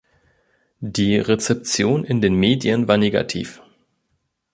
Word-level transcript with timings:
Die 0.79 1.17
Rezeption 1.19 2.03
in 2.03 2.21
den 2.21 2.33
Medien 2.33 2.87
war 2.87 2.97
negativ. 2.97 3.61